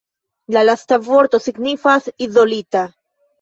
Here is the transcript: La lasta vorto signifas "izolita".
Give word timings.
La 0.55 0.61
lasta 0.69 0.97
vorto 1.07 1.41
signifas 1.49 2.09
"izolita". 2.29 2.83